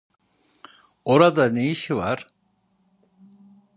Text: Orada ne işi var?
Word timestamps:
Orada 1.05 1.49
ne 1.49 1.71
işi 1.71 1.95
var? 1.95 2.27